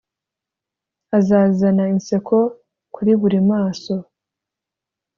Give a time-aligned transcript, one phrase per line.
[1.17, 2.37] azazana inseko
[2.93, 3.93] kuri buri maso